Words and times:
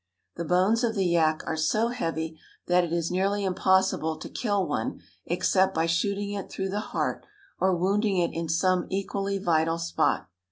The 0.35 0.45
bones 0.45 0.83
of 0.83 0.95
the 0.95 1.05
yak 1.05 1.43
are 1.45 1.55
so 1.55 1.89
heavy 1.89 2.39
that 2.65 2.83
it 2.83 2.91
is 2.91 3.11
nearly 3.11 3.43
impossible 3.43 4.17
to 4.17 4.29
kill 4.29 4.65
one 4.65 4.99
except 5.27 5.75
by 5.75 5.85
shooting 5.85 6.31
it 6.31 6.49
through 6.49 6.69
the 6.69 6.79
heart 6.89 7.23
or 7.59 7.75
wounding 7.75 8.17
it 8.17 8.33
in 8.33 8.49
some 8.49 8.87
equally 8.89 9.37
vital 9.37 9.77
spot. 9.77 10.27